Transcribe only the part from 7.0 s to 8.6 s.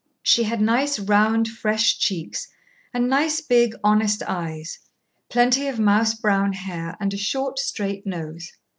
a short, straight nose.